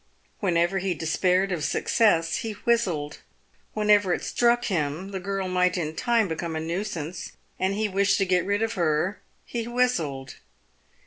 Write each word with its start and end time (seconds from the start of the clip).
Whenever 0.39 0.79
he 0.79 0.95
de 0.95 1.05
spaired 1.05 1.51
of 1.51 1.63
success, 1.63 2.37
he 2.37 2.53
whistled. 2.53 3.19
Whenever 3.75 4.15
it 4.15 4.23
struck 4.23 4.65
him 4.65 5.09
the 5.11 5.19
girl 5.19 5.47
might 5.47 5.77
in 5.77 5.95
time 5.95 6.27
become 6.27 6.55
a 6.55 6.59
nuisance, 6.59 7.33
and 7.59 7.75
he 7.75 7.87
wish 7.87 8.17
to 8.17 8.25
get 8.25 8.43
rid 8.43 8.63
of 8.63 8.73
her, 8.73 9.19
he 9.45 9.67
whistled. 9.67 10.37